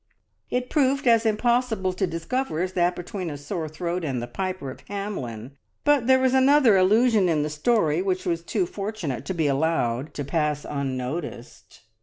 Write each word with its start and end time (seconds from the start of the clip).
It 0.49 0.71
proved 0.71 1.05
as 1.05 1.27
impossible 1.27 1.93
to 1.93 2.07
discover 2.07 2.61
as 2.61 2.73
that 2.73 2.95
between 2.95 3.29
a 3.29 3.37
sore 3.37 3.69
throat 3.69 4.03
and 4.03 4.19
the 4.19 4.25
Piper 4.25 4.71
of 4.71 4.79
Hamelin, 4.87 5.51
but 5.83 6.07
there 6.07 6.17
was 6.17 6.33
another 6.33 6.75
allusion 6.75 7.29
in 7.29 7.43
the 7.43 7.51
story 7.51 8.01
which 8.01 8.25
was 8.25 8.41
too 8.41 8.65
fortunate 8.65 9.25
to 9.25 9.35
be 9.35 9.45
allowed 9.45 10.15
to 10.15 10.23
pass 10.25 10.65
unnoticed. 10.67 11.81